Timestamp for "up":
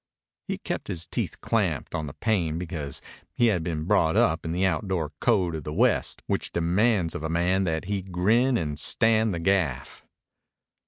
4.17-4.43